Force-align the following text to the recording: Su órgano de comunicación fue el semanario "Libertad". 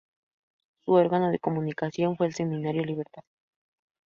Su 0.83 0.93
órgano 0.93 1.29
de 1.29 1.37
comunicación 1.37 2.17
fue 2.17 2.25
el 2.25 2.33
semanario 2.33 2.83
"Libertad". 2.83 3.21